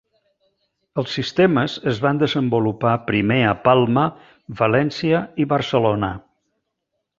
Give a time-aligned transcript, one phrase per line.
[1.01, 4.07] Els sistemes es van desenvolupar primer a Palma,
[4.65, 6.13] València i Barcelona.